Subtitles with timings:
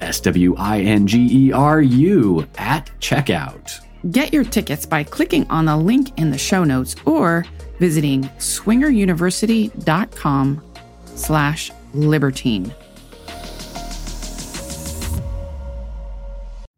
[0.00, 3.80] S W I N G E R U at checkout.
[4.10, 7.44] Get your tickets by clicking on the link in the show notes or
[7.78, 10.62] visiting swingeruniversity.com
[11.06, 12.72] slash libertine.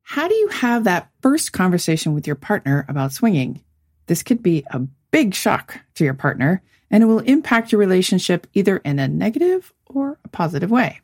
[0.05, 3.63] How do you have that first conversation with your partner about swinging?
[4.07, 4.81] This could be a
[5.11, 9.73] big shock to your partner, and it will impact your relationship either in a negative
[9.87, 11.01] or a positive way.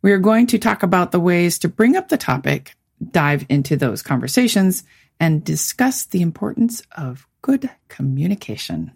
[0.00, 2.76] We are going to talk about the ways to bring up the topic,
[3.10, 4.84] dive into those conversations,
[5.18, 8.92] and discuss the importance of good communication.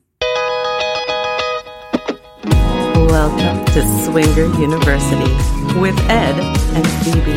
[2.45, 5.33] Welcome to Swinger University
[5.81, 7.33] with Ed and Phoebe.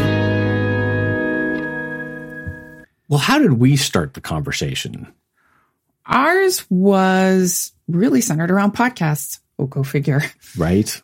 [3.07, 5.11] Well, how did we start the conversation?
[6.05, 9.39] Ours was really centered around podcasts.
[9.57, 10.21] Oh, go figure.
[10.55, 11.01] Right?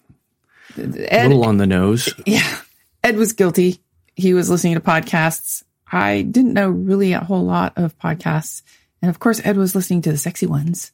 [0.78, 2.14] Ed, a little on the nose.
[2.26, 2.58] Yeah.
[3.04, 3.82] Ed was guilty.
[4.16, 5.64] He was listening to podcasts.
[5.92, 8.62] I didn't know really a whole lot of podcasts.
[9.02, 10.92] And of course, Ed was listening to the sexy ones.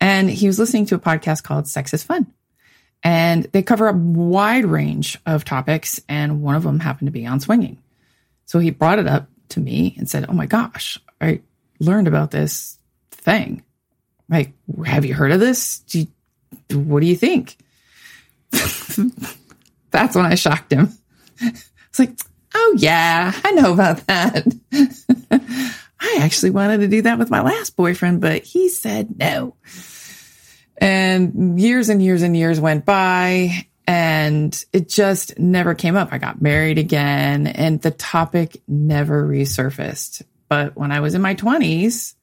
[0.00, 2.32] And he was listening to a podcast called Sex is Fun.
[3.02, 6.00] And they cover a wide range of topics.
[6.08, 7.78] And one of them happened to be on swinging.
[8.46, 11.40] So he brought it up to me and said, Oh my gosh, I
[11.80, 12.78] learned about this
[13.10, 13.62] thing.
[14.28, 14.52] Like,
[14.86, 15.80] have you heard of this?
[15.80, 17.56] Do you, what do you think?
[19.90, 20.92] That's when I shocked him.
[21.88, 22.18] It's like,
[22.52, 24.44] oh yeah, I know about that.
[26.00, 29.54] I actually wanted to do that with my last boyfriend, but he said no.
[30.78, 36.08] And years and years and years went by and it just never came up.
[36.12, 40.22] I got married again and the topic never resurfaced.
[40.48, 42.14] But when I was in my 20s,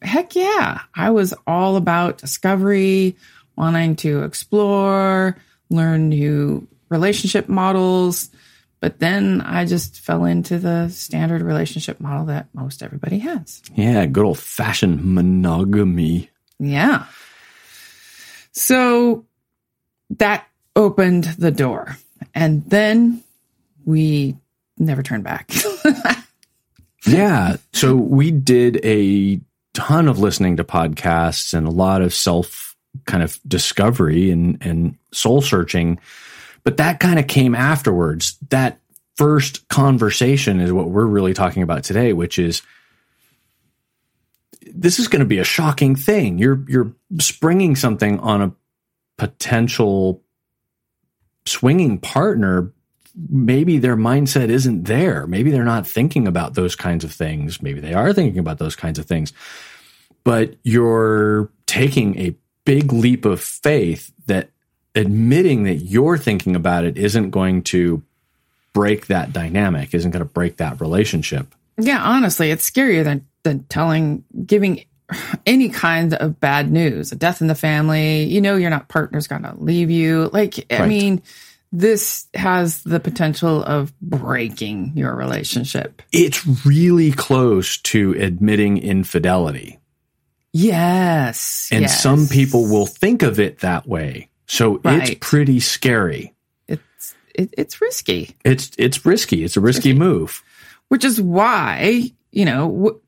[0.00, 3.16] heck yeah, I was all about discovery,
[3.56, 5.38] wanting to explore,
[5.72, 8.30] learn new relationship models.
[8.80, 13.62] But then I just fell into the standard relationship model that most everybody has.
[13.74, 16.30] Yeah, good old fashioned monogamy.
[16.58, 17.06] Yeah.
[18.52, 19.24] So
[20.18, 21.96] that opened the door.
[22.34, 23.22] And then
[23.84, 24.36] we
[24.78, 25.50] never turned back.
[27.06, 27.56] yeah.
[27.72, 29.40] So we did a
[29.74, 32.71] ton of listening to podcasts and a lot of self
[33.04, 35.98] kind of discovery and, and soul searching.
[36.64, 38.38] But that kind of came afterwards.
[38.50, 38.78] That
[39.16, 42.62] first conversation is what we're really talking about today, which is
[44.74, 46.38] this is going to be a shocking thing.
[46.38, 48.52] You're you're springing something on a
[49.18, 50.22] potential
[51.44, 52.72] swinging partner.
[53.28, 55.26] Maybe their mindset isn't there.
[55.26, 57.60] Maybe they're not thinking about those kinds of things.
[57.60, 59.32] Maybe they are thinking about those kinds of things.
[60.24, 64.50] But you're taking a big leap of faith that
[64.94, 68.02] admitting that you're thinking about it isn't going to
[68.72, 71.54] break that dynamic, isn't going to break that relationship.
[71.78, 74.84] Yeah, honestly, it's scarier than than telling giving
[75.46, 79.26] any kind of bad news, a death in the family, you know your not partner's
[79.26, 80.30] gonna leave you.
[80.32, 80.88] Like I right.
[80.88, 81.22] mean,
[81.72, 86.02] this has the potential of breaking your relationship.
[86.12, 89.78] It's really close to admitting infidelity.
[90.52, 91.68] Yes.
[91.72, 92.02] And yes.
[92.02, 94.28] some people will think of it that way.
[94.46, 95.08] So right.
[95.08, 96.34] it's pretty scary.
[96.68, 98.36] It's it, it's risky.
[98.44, 99.44] It's it's risky.
[99.44, 99.98] It's a risky, risky.
[99.98, 100.42] move.
[100.88, 103.00] Which is why, you know, w-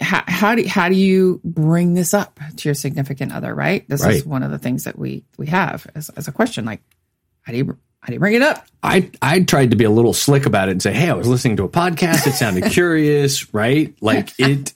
[0.00, 3.54] how, how do how do you bring this up to your significant other?
[3.54, 3.88] Right.
[3.88, 6.66] This is one of the things that we we have as, as a question.
[6.66, 6.82] Like,
[7.42, 8.66] how do you how do you bring it up?
[8.82, 11.26] I I tried to be a little slick about it and say, "Hey, I was
[11.26, 12.26] listening to a podcast.
[12.26, 13.96] It sounded curious, right?
[14.02, 14.74] Like it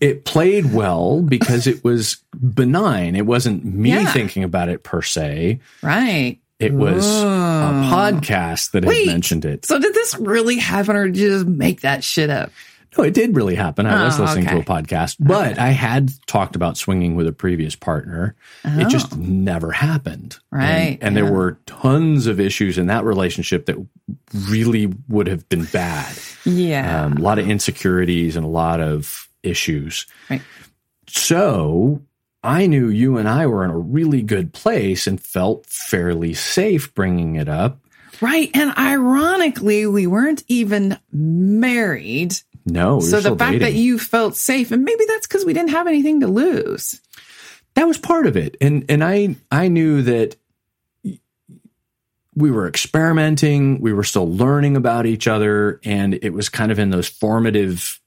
[0.00, 3.16] it played well because it was benign.
[3.16, 4.12] It wasn't me Yeah.
[4.12, 5.60] thinking about it per se.
[5.82, 6.38] Right.
[6.58, 7.88] It was a Oh.
[7.92, 9.64] podcast that had mentioned it.
[9.64, 12.50] So did this really happen, or did you just make that shit up?
[12.96, 13.86] No, it did really happen.
[13.86, 17.32] I was Oh, listening to a podcast, but I had talked about swinging with a
[17.32, 18.34] previous partner.
[18.64, 20.36] It just never happened.
[20.52, 20.56] Oh.
[20.56, 21.22] Right, And, and yeah.
[21.22, 23.76] there were tons of issues in that relationship that
[24.48, 26.12] really would have been bad.
[26.44, 27.04] Yeah.
[27.04, 30.06] Um, a lot of insecurities and a lot of issues.
[30.28, 30.42] Right.
[31.06, 32.02] So
[32.42, 36.94] I knew you and I were in a really good place and felt fairly safe
[36.94, 37.80] bringing it up.
[38.20, 38.50] right.
[38.54, 42.34] And ironically, we weren't even married.
[42.66, 45.70] No, we so the fact that you felt safe, and maybe that's because we didn't
[45.70, 47.00] have anything to lose.
[47.74, 50.36] that was part of it and and i i knew that
[52.34, 56.78] we were experimenting we were still learning about each other and it was kind of
[56.78, 58.00] in those formative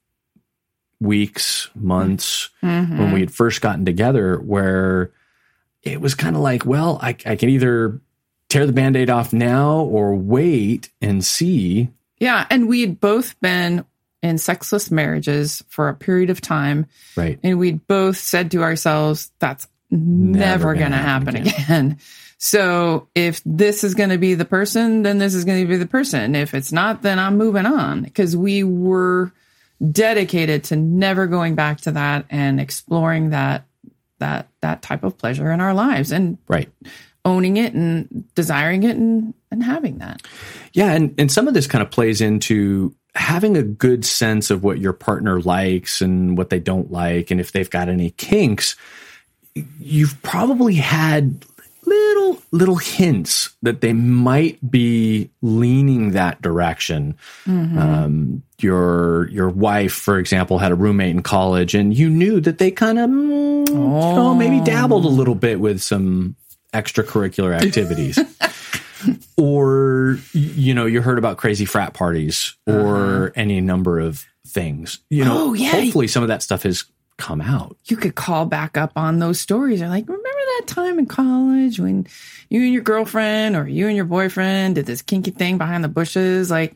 [1.02, 2.98] weeks months Mm-hmm.
[2.98, 5.12] when we had first gotten together where
[5.84, 8.00] it was kind of like well I, I can either
[8.50, 11.90] tear the band-aid off now or wait and see
[12.20, 12.46] Yeah.
[12.50, 13.84] And we had both been
[14.22, 16.86] in sexless marriages for a period of time.
[17.16, 21.98] right And we'd both said to ourselves, that's never, gonna going to happen happen again.
[22.44, 25.78] So if this is going to be the person, then this is going to be
[25.78, 26.34] the person.
[26.34, 29.32] If it's not, then I'm moving on because we were
[29.90, 33.66] dedicated to never going back to that and exploring that
[34.20, 36.70] that that type of pleasure in our lives and right
[37.26, 40.22] owning it and desiring it and and having that.
[40.74, 44.64] Yeah, and, and some of this kind of plays into having a good sense of
[44.64, 48.76] what your partner likes and what they don't like, and if they've got any kinks.
[49.82, 51.44] You've probably had
[52.32, 57.16] little little hints that they might be leaning that direction.
[57.48, 62.58] Um, your your wife, for example, had a roommate in college, and you knew that
[62.58, 66.36] they kind of mm, you know, maybe dabbled a little bit with some
[66.74, 68.20] extracurricular activities.
[69.38, 75.00] Or you know you heard about crazy frat parties or any number of things.
[75.10, 75.72] You know Oh, yeah.
[75.72, 76.84] hopefully some of that stuff has
[77.22, 79.80] come out you could call back up on those stories.
[79.80, 80.28] You're like, remember
[80.58, 82.08] that time in college when
[82.50, 85.88] you and your girlfriend or you and your boyfriend did this kinky thing behind the
[85.88, 86.50] bushes?
[86.50, 86.76] Like,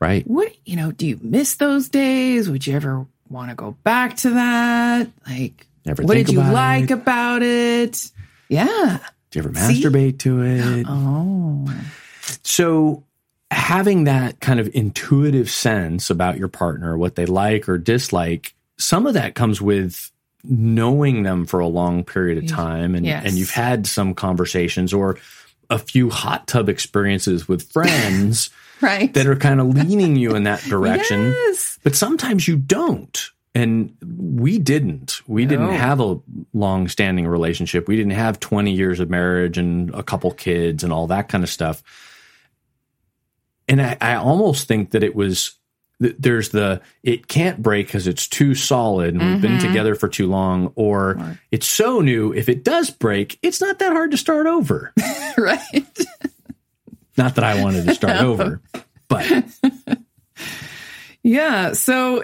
[0.00, 2.48] right what, you know, do you miss those days?
[2.48, 5.08] Would you ever want to go back to that?
[5.28, 6.92] Like, Never what did you like it.
[6.92, 8.10] about it?
[8.48, 8.98] Yeah.
[9.30, 9.82] do you ever See?
[9.82, 11.68] masturbate to it Oh,
[12.42, 13.02] so
[13.50, 19.06] having that kind of intuitive sense about your partner what they like or dislike some
[19.06, 20.10] of that comes with
[20.44, 23.24] knowing them for a long period of time and, Yes.
[23.26, 25.18] and you've had some conversations or
[25.70, 28.50] a few hot tub experiences with friends
[28.80, 29.12] right.
[29.14, 31.32] that are kind of leaning you in that direction.
[31.32, 31.78] Yes.
[31.82, 33.30] But sometimes you don't.
[33.54, 35.22] And we didn't.
[35.26, 36.20] We didn't have a
[36.52, 37.88] long standing relationship.
[37.88, 41.42] We didn't have 20 years of marriage and a couple kids and all that kind
[41.42, 41.82] of stuff.
[43.66, 45.54] And I, I almost think that it was
[45.98, 49.66] there's the it can't break because it's too solid and we've been mm-hmm.
[49.66, 52.32] together for too long, or Or- it's so new.
[52.32, 54.92] If it does break, it's not that hard to start over.
[55.38, 56.06] right.
[57.16, 58.60] not that I wanted to start over,
[59.08, 59.44] but
[61.22, 61.72] Yeah.
[61.72, 62.22] So,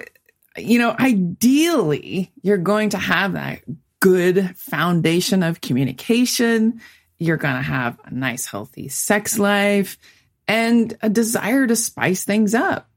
[0.57, 3.62] you know, ideally, you're going to have that
[3.99, 6.81] good foundation of communication.
[7.19, 9.99] You're going to have a nice, healthy sex life
[10.47, 12.88] and a desire to spice things up.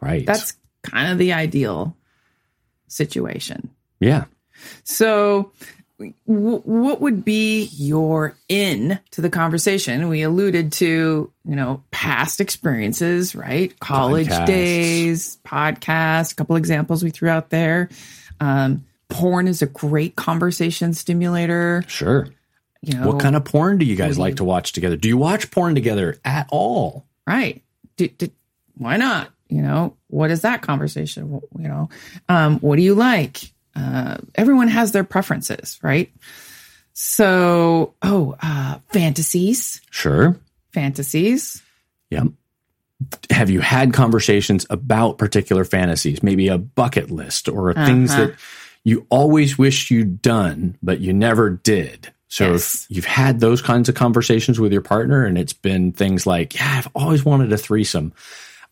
[0.00, 0.24] Right.
[0.26, 1.96] That's kind of the ideal
[2.88, 3.70] situation.
[4.00, 4.24] yeah.
[4.84, 5.52] So,
[5.98, 10.08] w- what would be your in to the conversation?
[10.08, 13.78] We alluded to, you know, past experiences, right?
[13.80, 14.46] College Podcasts.
[14.46, 17.90] days, podcast, a couple examples we threw out there.
[18.40, 21.84] Um, porn is a great conversation stimulator.
[21.86, 22.28] Sure.
[22.80, 24.96] You know, What kind of porn do you guys do like you- to watch together?
[24.96, 27.04] Do you watch porn together at all?
[27.26, 27.62] right?
[27.96, 28.30] Do, do,
[28.78, 29.30] why not?
[29.48, 31.40] You know, what is that conversation?
[31.58, 31.88] You know,
[32.28, 33.52] um, what do you like?
[33.74, 36.10] Uh, everyone has their preferences, right?
[36.92, 40.36] So, oh, uh, fantasies, Sure.
[40.72, 41.62] fantasies.
[42.10, 42.28] Yep.
[43.30, 48.26] Have you had conversations about particular fantasies, maybe a bucket list or things Uh-huh.
[48.28, 48.34] that
[48.84, 52.10] you always wished you'd done, but you never did?
[52.28, 52.86] So Yes.
[52.88, 56.54] if you've had those kinds of conversations with your partner and it's been things like,
[56.54, 58.12] yeah, I've always wanted a threesome.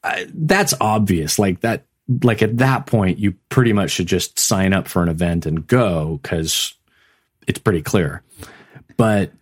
[0.04, 1.38] Uh, that's obvious.
[1.38, 1.84] Like that,
[2.22, 5.66] like at that point, you pretty much should just sign up for an event and
[5.66, 6.74] go because
[7.46, 8.22] it's pretty clear.
[8.96, 9.32] But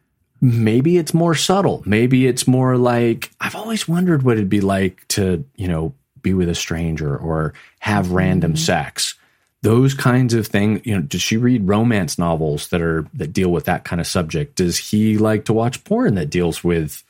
[0.41, 1.83] maybe it's more subtle.
[1.85, 6.33] Maybe it's more like I've always wondered what it'd be like to, you know, be
[6.35, 9.17] with a stranger or have random sex.
[9.63, 13.51] Those kinds of things, you know, does she read romance novels that are that deal
[13.51, 14.57] with that kind of subject?
[14.57, 17.03] Does he like to watch porn that deals with,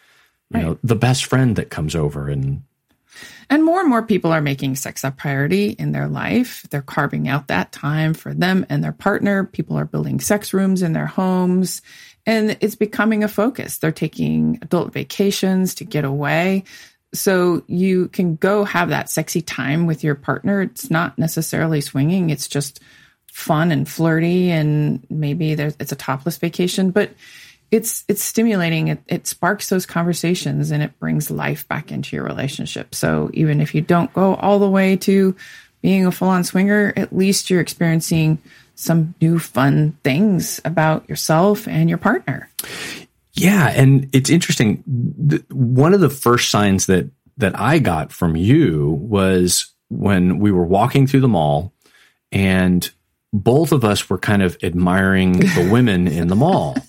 [0.51, 0.63] you Right.
[0.67, 2.63] know, the best friend that comes over and
[3.51, 6.67] And more and more people are making sex a priority in their life.
[6.71, 9.45] They're carving out that time for them and their partner.
[9.45, 11.83] People are building sex rooms in their homes
[12.25, 13.79] and it's becoming a focus.
[13.79, 16.65] They're taking adult vacations to get away.
[17.15, 20.63] So you can go have that sexy time with your partner.
[20.63, 22.31] It's not necessarily swinging.
[22.31, 22.81] It's just
[23.27, 27.11] fun and flirty and maybe there's it's a topless vacation, but
[27.73, 32.25] it's it's stimulating it, it sparks those conversations and it brings life back into your
[32.25, 35.35] relationship so even if you don't go all the way to
[35.81, 38.39] being a full-on swinger at least you're experiencing
[38.77, 42.49] some new fun things about yourself and your partner
[43.35, 44.83] Yeah, and it's interesting.
[45.51, 50.65] One of the first signs that that I got from you was when we were
[50.65, 51.73] walking through the mall,
[52.31, 52.89] and
[53.33, 56.77] both of us were kind of admiring the women in the mall.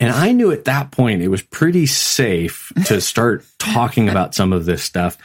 [0.00, 4.52] And I knew at that point it was pretty safe to start talking about some
[4.52, 5.16] of this stuff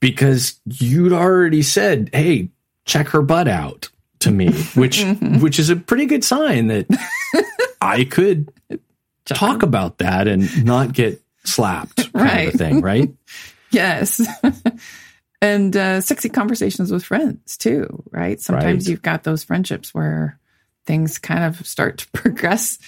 [0.00, 2.50] because you'd already said, "Hey,
[2.84, 3.88] check her butt out."
[4.22, 5.04] To me, which
[5.40, 6.86] which is a pretty good sign that
[7.80, 8.48] I could
[9.26, 12.54] talk about that and not get slapped kind of Right.
[12.54, 13.10] a thing, right?
[13.70, 14.20] yes
[15.40, 18.90] and uh, sexy conversations with friends too right sometimes Right.
[18.90, 20.38] you've got those friendships where
[20.88, 22.78] things kind of start to progress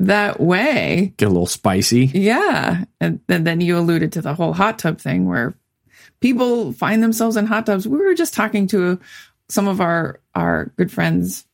[0.00, 2.06] that way Get a little spicy.
[2.06, 2.84] Yeah.
[3.00, 5.54] And, and then you alluded to the whole hot tub thing where
[6.20, 7.86] people find themselves in hot tubs.
[7.86, 8.98] We were just talking to
[9.48, 11.46] some of our, our good friends,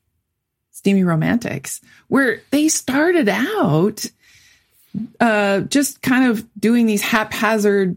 [0.70, 4.06] Steamy Romantics, where they started out
[5.20, 7.96] uh, just kind of doing these haphazard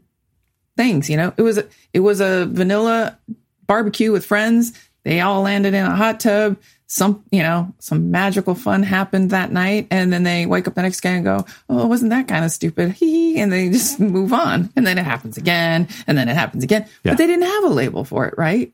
[0.75, 1.10] things.
[1.10, 1.60] You know, it was,
[1.93, 3.17] it was a vanilla
[3.65, 4.74] barbecue with friends.
[5.03, 6.57] They all landed in a hot tub.
[6.88, 9.88] Some, you know, some magical fun happened that night.
[9.89, 12.45] And then they wake up the next day and go, Oh, it wasn't that kind
[12.45, 12.91] of stupid?
[13.00, 13.39] Hee.
[13.39, 14.69] And they just move on.
[14.75, 15.88] And then it happens again.
[16.07, 16.88] And then it happens again.
[17.03, 17.12] Yeah.
[17.12, 18.74] But they didn't have a label for it, right?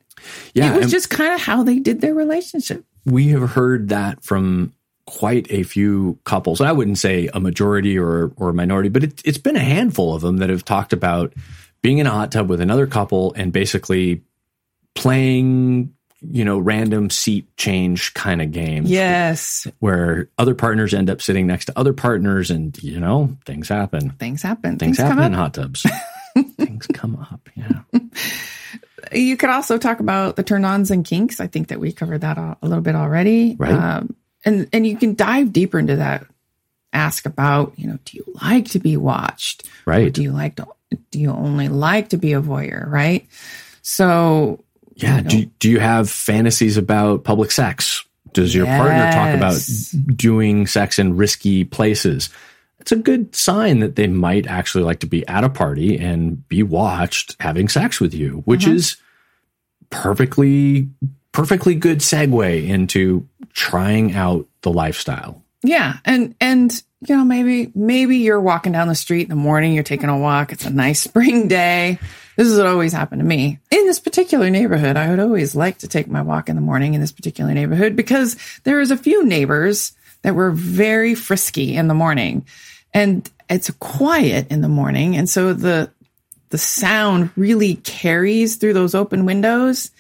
[0.54, 0.76] Yeah.
[0.76, 2.84] it was just kind of how they did their relationship.
[3.06, 4.74] we have heard that from
[5.06, 6.62] quite a few couples.
[6.62, 10.14] I wouldn't say a majority or, or a minority, but it, it's been a handful
[10.14, 11.34] of them that have talked about
[11.82, 14.22] being in a hot tub with another couple and basically
[14.94, 18.90] playing, you know, random seat change kind of games.
[18.90, 19.68] Yes.
[19.80, 24.12] Where other partners end up sitting next to other partners and, you know, things happen.
[24.12, 24.78] Things happen.
[24.78, 25.86] Things, come happen in hot tubs.
[26.58, 27.50] things come up.
[27.56, 27.82] Yeah.
[29.14, 31.40] You could also talk about the turn ons and kinks.
[31.40, 33.56] I think that we covered that a, little bit already.
[33.58, 33.72] Right.
[33.72, 36.26] Um, and, and you can dive deeper into that.
[36.92, 39.70] Ask about, you know, do you like to be watched?
[39.86, 40.12] Right.
[40.12, 40.68] Do you like to,
[41.12, 42.90] do you only like to be a voyeur?
[42.90, 43.28] Right.
[43.82, 44.64] So,
[45.02, 45.18] Yeah.
[45.18, 48.06] you know, Do, do you have fantasies about public sex?
[48.34, 49.60] Does your partner talk about
[50.16, 52.30] doing sex in risky places?
[52.80, 56.48] It's a good sign that they might actually like to be at a party and
[56.48, 58.76] be watched having sex with you, which Uh-huh.
[58.76, 58.98] is
[59.90, 60.90] perfectly,
[61.32, 65.44] perfectly good segue into trying out the lifestyle.
[65.64, 69.74] Yeah, and and you know maybe maybe you're walking down the street in the morning,
[69.74, 70.52] you're taking a walk.
[70.52, 72.00] It's a nice spring day.
[72.36, 74.96] This is what always happened to me in this particular neighborhood.
[74.96, 77.96] I would always like to take my walk in the morning in this particular neighborhood
[77.96, 82.46] because there is a few neighbors that were very frisky in the morning,
[82.94, 85.92] and it's quiet in the morning, and so the
[86.50, 89.92] the sound really carries through those open windows.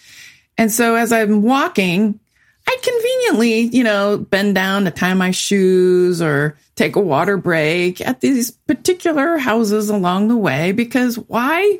[0.57, 2.19] And so as I'm walking,
[2.67, 8.01] I conveniently, you know, bend down to tie my shoes or take a water break
[8.01, 11.79] at these particular houses along the way because why?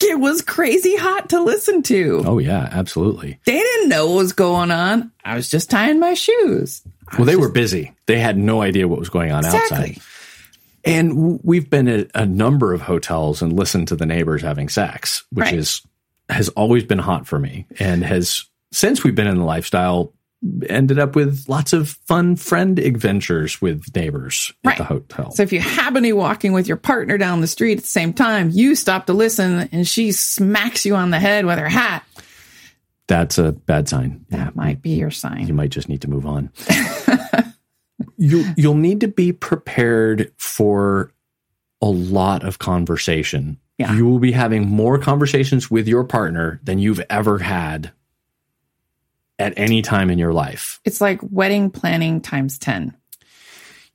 [0.00, 2.22] It was crazy hot to listen to.
[2.24, 3.40] Oh yeah, absolutely.
[3.46, 5.10] They didn't know what was going on.
[5.24, 6.82] I was just tying my shoes.
[7.16, 7.94] Well, they were busy.
[8.06, 9.98] They had no idea what was going on outside.
[10.84, 15.24] And we've been at a number of hotels and listened to the neighbors having sex,
[15.32, 15.54] which Right.
[15.54, 15.82] is
[16.28, 20.12] has always been hot for me and has since we've been in the lifestyle
[20.68, 24.78] ended up with lots of fun friend adventures with neighbors at Right.
[24.78, 25.32] the hotel.
[25.32, 27.88] So if you happen to be walking with your partner down the street at the
[27.90, 31.68] same time, you stop to listen and she smacks you on the head with her
[31.68, 32.04] hat.
[33.08, 34.26] That's a bad sign.
[34.30, 35.46] That might be your sign.
[35.48, 36.50] you might just need to move on.
[38.16, 41.12] you you'll need to be prepared for
[41.82, 43.92] a lot of conversation Yeah.
[43.94, 47.92] You will be having more conversations with your partner than you've ever had
[49.38, 50.80] at any time in your life.
[50.84, 52.94] It's like wedding planning times 10.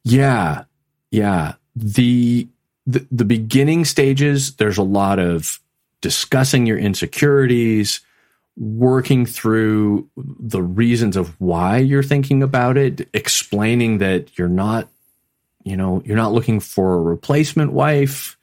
[0.04, 0.64] Yeah.
[1.12, 1.54] Yeah.
[1.76, 2.48] The
[2.86, 5.60] the, the beginning stages, there's a lot of
[6.02, 8.02] discussing your insecurities,
[8.58, 14.90] working through the reasons of why you're thinking about it, explaining that you're not,
[15.64, 18.38] you know, you're not looking for a replacement wife.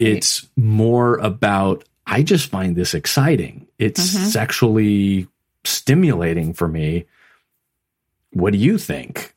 [0.00, 3.68] It's more about, I just find this exciting.
[3.78, 4.26] It's Mhm.
[4.30, 5.28] sexually
[5.66, 7.06] stimulating for me.
[8.32, 9.34] What do you think?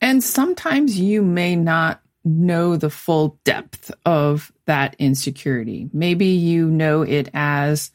[0.00, 5.88] And sometimes you may not know the full depth of that insecurity.
[5.92, 7.90] Maybe you know it as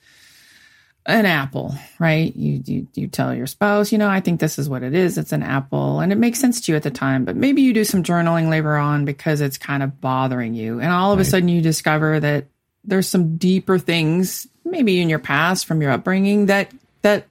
[1.06, 2.36] an apple, right?
[2.36, 5.18] You, you you tell your spouse, you know, I think this is what it is.
[5.18, 7.26] It's an apple, and it makes sense to you at the time.
[7.26, 10.92] But maybe you do some journaling later on because it's kind of bothering you, and
[10.92, 11.26] all of Right.
[11.26, 12.46] a sudden you discover that
[12.84, 17.28] there's some deeper things, maybe in your past from your upbringing that that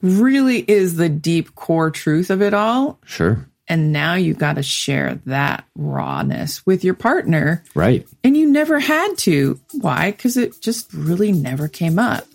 [0.00, 3.46] really is the deep core truth of it all Sure.
[3.68, 8.06] and now you got to share that rawness with your partner Right.
[8.24, 12.26] and you never had to why because it just really never came up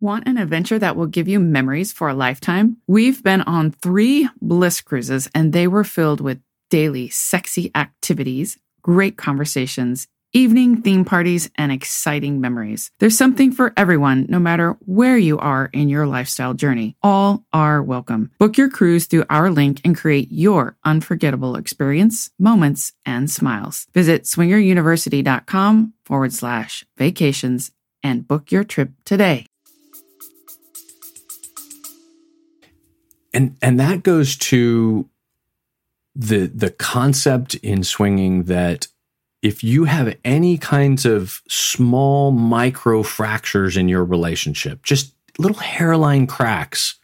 [0.00, 2.76] Want an adventure that will give you memories for a lifetime?
[2.86, 8.58] We've been on three bliss cruises, and they were filled with daily sexy activities,
[8.88, 12.90] great conversations, evening theme parties, and exciting memories.
[13.00, 16.96] There's something for everyone, no matter where you are in your lifestyle journey.
[17.02, 18.30] All are welcome.
[18.38, 23.86] Book your cruise through our link and create your unforgettable experience, moments, and smiles.
[23.92, 27.70] Visit swingeruniversity.com forward slash vacations
[28.02, 29.44] and book your trip today.
[33.34, 35.06] and and that goes to
[36.18, 38.88] the the concept in swinging that
[39.40, 46.26] if you have any kinds of small micro fractures in your relationship just little hairline
[46.26, 46.98] cracks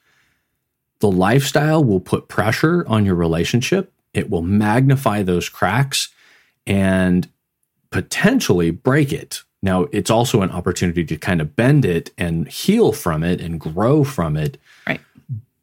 [1.04, 3.93] the lifestyle will put pressure on your relationship.
[4.15, 6.08] It will magnify those cracks
[6.67, 7.28] and
[7.91, 9.43] potentially break it.
[9.62, 13.60] Now it's also an opportunity to kind of bend it and heal from it and
[13.60, 14.56] grow from it.
[14.86, 15.02] Right.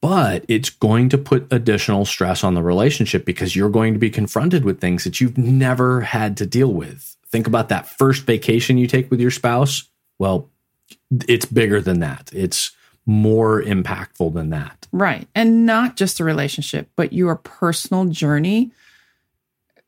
[0.01, 4.09] But it's going to put additional stress on the relationship because you're going to be
[4.09, 7.15] confronted with things that you've never had to deal with.
[7.27, 9.83] Think about that first vacation you take with your spouse.
[10.17, 10.49] Well,
[11.27, 12.31] it's bigger than that.
[12.33, 12.71] It's
[13.05, 14.87] more impactful than that.
[14.91, 15.27] Right.
[15.35, 18.71] And not just the relationship, but your personal journey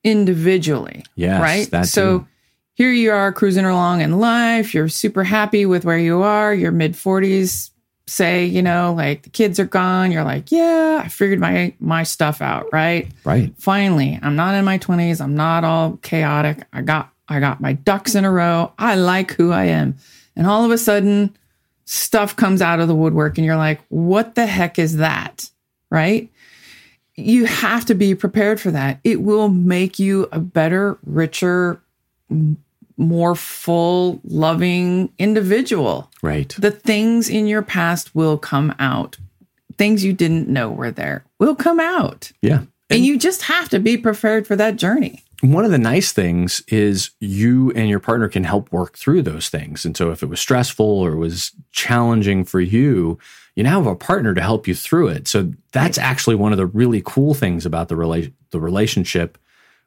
[0.04, 1.06] individually.
[1.16, 1.86] Yes, right.
[1.86, 2.28] so too.
[2.74, 4.74] here you are cruising along in life.
[4.74, 6.54] You're super happy with where you are.
[6.54, 7.72] You're mid 40s,
[8.06, 10.12] say, you know, like the kids are gone.
[10.12, 12.68] You're like, yeah, I figured my my stuff out.
[12.72, 13.08] Right.
[13.24, 13.54] Right.
[13.58, 15.22] Finally, I'm not in my 20s.
[15.22, 16.66] I'm not all chaotic.
[16.74, 18.74] I got I got my ducks in a row.
[18.78, 19.96] I like who I am.
[20.36, 21.36] And all of a sudden,
[21.86, 25.50] stuff comes out of the woodwork and you're like, what the heck is that?
[25.90, 26.30] Right?
[27.16, 29.00] You have to be prepared for that.
[29.04, 31.80] It will make you a better, richer,
[32.98, 36.12] more full, loving individual.
[36.22, 36.56] Right.
[36.58, 39.18] The things in your past will come out.
[39.78, 42.32] Things you didn't know were there will come out.
[42.42, 42.62] Yeah.
[42.90, 45.24] And you just have to be prepared for that journey.
[45.42, 49.50] one of the nice things is you and your partner can help work through those
[49.50, 49.84] things.
[49.84, 53.18] And so if it was stressful or was challenging for you,
[53.56, 55.28] you now have a partner to help you through it.
[55.28, 59.38] So that's actually one of the really cool things about the rela- the relationship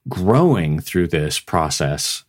[0.08, 2.24] growing through this process.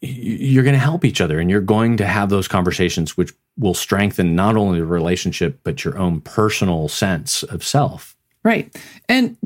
[0.00, 3.74] You're going to help each other and you're going to have those conversations which will
[3.74, 8.16] strengthen not only the relationship but your own personal sense of self.
[8.42, 8.74] Right.
[9.08, 9.36] And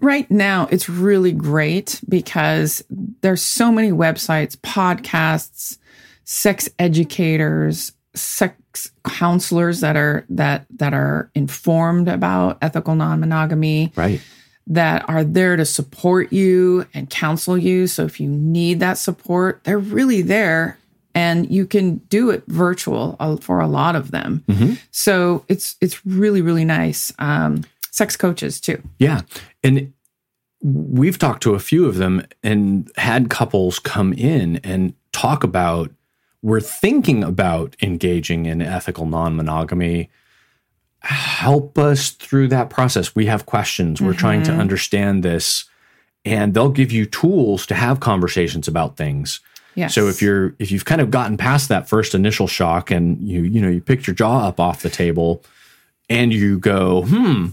[0.00, 5.78] right now it's really great because there's so many websites, podcasts,
[6.24, 14.20] sex educators, sex counselors that are that that are informed about ethical non-monogamy Right.
[14.66, 17.86] That are there to support you and counsel you.
[17.86, 20.78] So if you need that support, they're really there
[21.14, 24.44] and you can do it virtual uh, for a lot of them.
[24.48, 24.78] Mhm.
[24.90, 27.12] So it's it's really really nice.
[27.18, 28.82] Um, sex coaches too.
[28.98, 29.22] Yeah.
[29.64, 29.92] And
[30.62, 35.90] we've talked to a few of them and had couples come in and talk about
[36.42, 40.10] we're thinking about engaging in ethical non monogamy.
[41.06, 43.14] Help us through that process.
[43.14, 44.00] We have questions.
[44.00, 44.58] We're trying to Mhm.
[44.58, 45.64] understand this.
[46.24, 49.38] And they'll give you tools to have conversations about things.
[49.76, 49.94] Yes.
[49.94, 53.42] So if you're if you've kind of gotten past that first initial shock and you
[53.42, 55.44] you know you picked your jaw up off the table
[56.08, 57.48] and you go, hmm,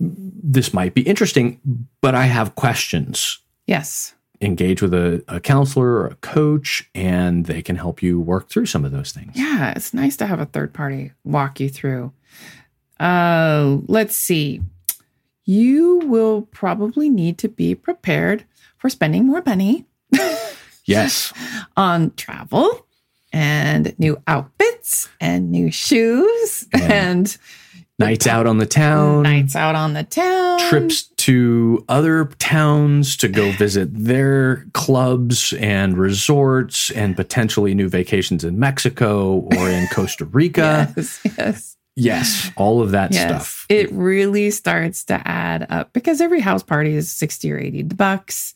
[0.00, 1.60] this might be interesting,
[2.00, 3.38] but I have questions.
[3.66, 4.14] Yes.
[4.40, 8.64] Engage with a, a counselor or a coach, and they can help you work through
[8.66, 9.32] some of those things.
[9.34, 12.12] Yeah, it's nice to have a third party walk you through.
[13.00, 14.60] Uh, let's see.
[15.44, 18.44] You will probably need to be prepared
[18.78, 19.86] for spending more money
[20.84, 21.32] Yes.
[21.76, 22.86] on travel
[23.32, 27.38] and new outfits and new shoes And and
[27.98, 30.58] Nights out on the town, nights out on the town.
[30.70, 38.42] trips to other towns to go visit their clubs and resorts, and potentially new vacations
[38.42, 40.90] in Mexico or in Costa Rica.
[40.96, 41.76] Yes, yes.
[42.00, 43.28] Yes, all of that yes.
[43.28, 43.66] stuff.
[43.68, 48.54] It really starts to add up because every house party is 60 or 80 bucks.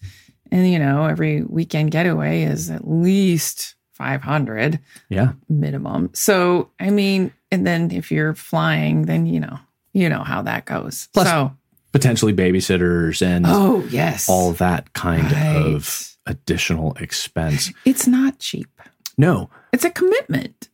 [0.50, 4.78] And, you know, every weekend getaway is at least 500
[5.08, 5.32] yeah.
[5.48, 6.10] minimum.
[6.14, 9.58] So, I mean, and then if you're flying, then, you know,
[9.92, 11.08] you know how that goes.
[11.12, 11.56] Plus- so,
[11.92, 14.28] Potentially babysitters and oh, yes.
[14.28, 15.56] all that kind Right.
[15.74, 17.72] of additional expense.
[17.84, 18.68] It's not cheap.
[19.16, 20.68] No, It's a commitment.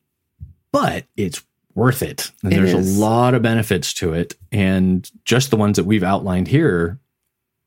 [0.72, 1.42] but it's
[1.74, 2.30] worth it.
[2.42, 2.96] And It there's is.
[2.96, 4.34] a lot of benefits to it.
[4.52, 6.98] And just the ones that we've outlined here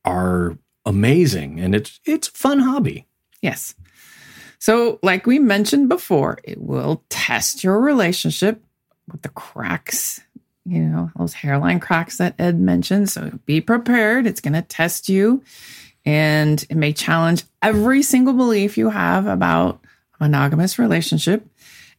[0.06, 1.60] are amazing.
[1.60, 3.08] And it's it's a fun hobby.
[3.42, 3.76] Yes.
[4.60, 8.64] So, like we mentioned before, it will test your relationship
[9.12, 10.22] with the cracks,
[10.66, 13.10] you know, those hairline cracks that Ed mentioned.
[13.10, 14.26] So, be prepared.
[14.26, 15.44] It's going to test you
[16.06, 19.80] and it may challenge every single belief you have about
[20.20, 21.46] a monogamous relationship.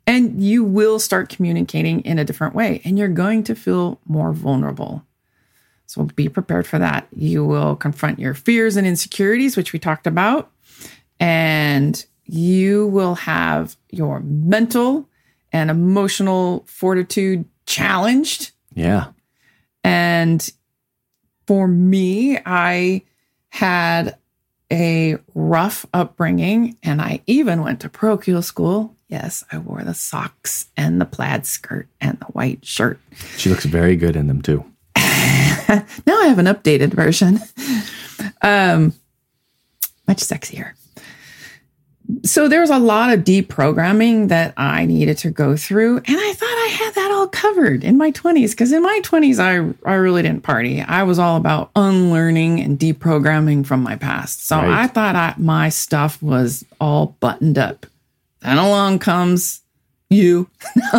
[0.07, 4.33] And you will start communicating in a different way and you're going to feel more
[4.33, 5.05] vulnerable.
[5.87, 7.07] So, be prepared for that.
[7.15, 10.51] You will confront your fears and insecurities, which we talked about
[11.21, 15.09] and you will have your mental
[15.53, 18.53] and emotional fortitude challenged.
[18.75, 19.09] Yeah.
[19.83, 20.47] And
[21.47, 23.03] for me, I
[23.51, 24.17] had
[24.73, 28.94] a rough upbringing and I even went to parochial school.
[29.09, 32.99] Yes, I wore the socks and the plaid skirt and the white shirt.
[33.37, 34.65] She looks very good in them too.
[34.97, 35.05] now
[36.19, 37.39] I have an updated version.
[38.43, 38.95] Um,
[40.09, 40.73] much sexier.
[42.23, 46.47] So there's a lot of deprogramming that I needed to go through, and I thought
[46.47, 48.51] I had that all covered in my 20s.
[48.51, 50.83] Because in my 20s, I I really didn't party.
[50.83, 54.47] I was all about unlearning and deprogramming from my past.
[54.47, 54.71] So Right.
[54.71, 57.87] I thought I, my stuff was all buttoned up.
[58.45, 59.63] Then along comes
[60.11, 60.49] you,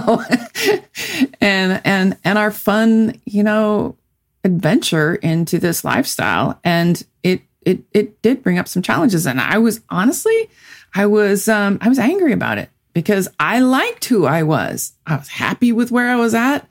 [1.41, 3.95] and and and our fun, you know,
[4.43, 6.59] adventure into this lifestyle.
[6.63, 9.27] And it it it did bring up some challenges.
[9.27, 10.49] And i was honestly
[10.93, 14.93] i was um i was angry about it because i liked who i was.
[15.05, 16.67] I was happy with where i was at.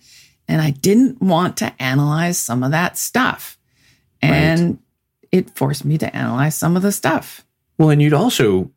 [0.49, 3.59] And i didn't want to analyze some of that stuff.
[4.23, 4.79] And
[5.31, 7.45] it forced me to analyze some of the stuff.
[7.77, 8.71] Well, and you'd also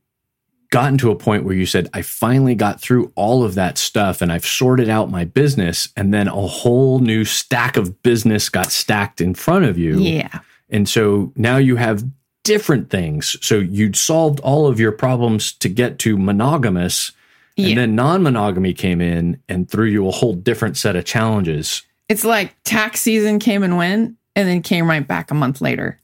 [0.70, 4.22] gotten to a point where you said, I finally got through all of that stuff
[4.22, 5.90] and I've sorted out my business.
[5.96, 9.98] And then a whole new stack of business got stacked in front of you.
[10.00, 12.04] yeah And so now you have
[12.44, 13.36] different things.
[13.42, 17.12] So you'd solved all of your problems to get to monogamous.
[17.58, 17.76] And Yeah.
[17.76, 21.84] then non monogamy came in and threw you a whole different set of challenges.
[22.10, 26.00] it's like tax season came and went and then came right back a month later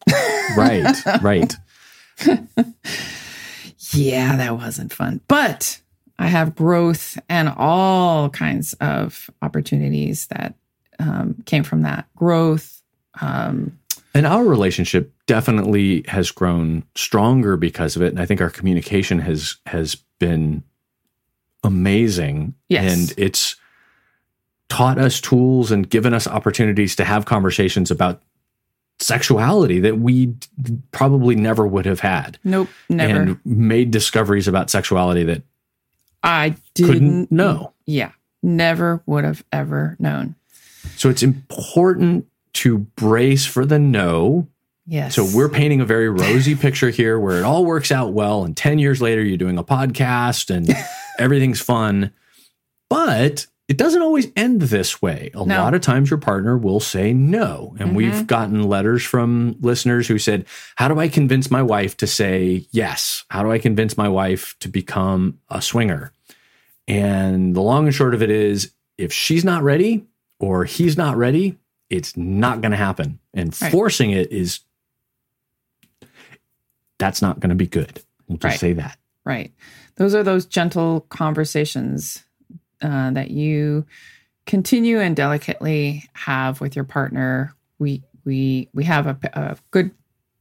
[0.57, 1.53] Right, right.
[3.93, 5.21] Yeah, that wasn't fun.
[5.27, 5.79] But
[6.19, 10.55] I have growth and all kinds of opportunities that
[10.99, 12.81] um, came from that growth.
[13.21, 13.77] Um,
[14.13, 18.09] And our relationship definitely has grown stronger because of it.
[18.09, 20.63] And I think our communication has has been
[21.63, 22.53] amazing.
[22.69, 22.93] Yes.
[22.93, 23.55] And it's
[24.69, 28.21] taught us tools and given us opportunities to have conversations about
[29.03, 30.33] sexuality that we
[30.91, 32.39] probably never would have had.
[32.43, 33.21] nope, never.
[33.21, 35.43] And made discoveries about sexuality that
[36.23, 37.73] I didn't know.
[37.85, 38.11] Yeah,
[38.41, 40.35] never would have ever known.
[40.95, 44.47] So it's important to brace for the no
[44.85, 45.15] Yes.
[45.15, 48.43] So we're painting a very rosy picture here where it all works out well.
[48.43, 50.69] And 10 years later, you're doing a podcast and
[51.19, 52.11] everything's fun.
[52.89, 55.31] But it doesn't always end this way.
[55.33, 55.63] A No.
[55.63, 57.75] lot of times your partner will say no.
[57.79, 57.95] And mm-hmm.
[57.95, 62.67] we've gotten letters from listeners who said, How do I convince my wife to say
[62.69, 63.23] yes?
[63.29, 66.11] How do I convince my wife to become a swinger?
[66.87, 70.05] And the long and short of it is if she's not ready
[70.37, 71.57] or he's not ready,
[71.89, 73.17] it's not going to happen.
[73.33, 73.71] And Right.
[73.71, 74.59] forcing it is
[76.99, 78.03] that's not going to be good.
[78.27, 78.59] We'll just Right.
[78.59, 78.99] say that.
[79.25, 79.51] Right.
[79.95, 82.23] Those are those gentle conversations
[82.83, 83.85] uh, that you
[84.45, 89.91] continue and delicately have with your partner week we we have a, a good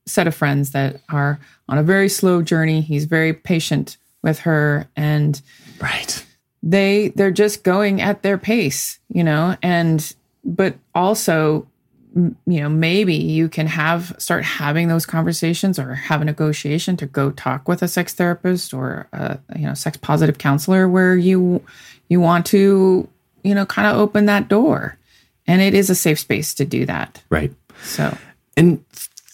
[0.07, 2.81] set of friends that are on a very slow journey.
[2.81, 5.40] He's very patient with her and
[5.81, 6.24] Right.
[6.62, 11.66] they they're just going at their pace, you know, and but also
[12.14, 17.07] you know maybe you can have start having those conversations or have a negotiation to
[17.07, 21.62] go talk with a sex therapist or a you know sex positive counselor where you
[22.09, 23.09] you want to
[23.42, 24.98] you know kind of open that door
[25.46, 27.53] and it is a safe space to do that Right.
[27.83, 28.16] so
[28.57, 28.85] And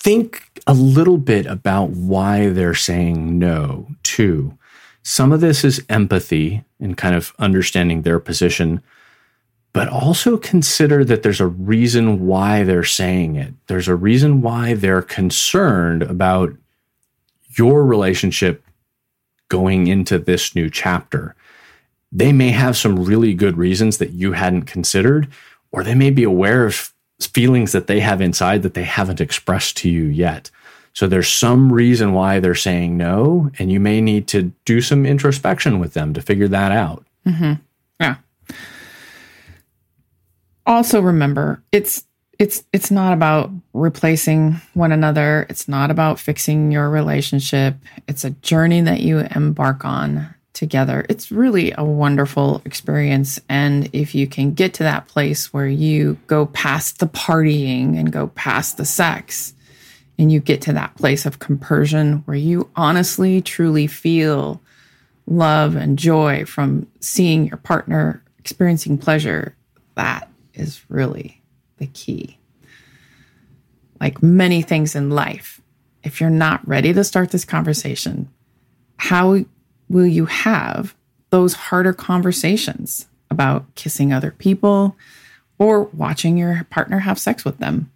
[0.01, 4.57] think a little bit about why they're saying no, too.
[5.03, 8.83] Some of this is empathy and kind of understanding their position,
[9.73, 13.55] but also consider that there's a reason why they're saying it.
[13.67, 16.53] There's a reason why they're concerned about
[17.57, 18.65] your relationship
[19.49, 21.35] going into this new chapter.
[22.11, 25.29] They may have some really good reasons that you hadn't considered,
[25.73, 29.77] or they may be aware of feelings that they have inside that they haven't expressed
[29.79, 30.51] to you yet.
[30.93, 35.07] So there's some reason why they're saying no, and you may need to do some
[35.07, 37.07] introspection with them to figure that out.
[37.27, 37.55] Mm-hmm.
[38.01, 38.17] Yeah.
[40.69, 42.05] Also remember, it's
[42.39, 45.47] it's it's not about replacing one another.
[45.49, 47.75] It's not about fixing your relationship.
[48.07, 51.07] It's a journey that you embark on together.
[51.09, 56.19] It's really a wonderful experience and if you can get to that place where you
[56.27, 59.55] go past the partying and go past the sex
[60.19, 64.61] and you get to that place of compersion where you honestly truly feel
[65.29, 69.55] love and joy from seeing your partner experiencing pleasure,
[69.95, 71.41] that is really
[71.79, 72.39] the key.
[74.01, 75.61] Like many things in life,
[76.03, 78.29] if you're not ready to start this conversation,
[78.97, 79.45] how
[79.89, 80.95] will you have
[81.31, 84.97] those harder conversations about kissing other people
[85.59, 87.91] or watching your partner have sex with them?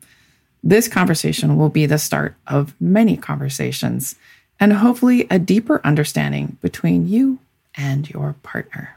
[0.62, 4.16] This conversation will be the start of many conversations
[4.61, 7.38] and hopefully a deeper understanding between you
[7.75, 8.96] and your partner.